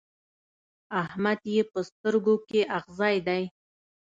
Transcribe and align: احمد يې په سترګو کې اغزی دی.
احمد 1.03 1.39
يې 1.53 1.61
په 1.71 1.79
سترګو 1.89 2.35
کې 2.47 2.61
اغزی 2.77 3.17
دی. 3.27 3.43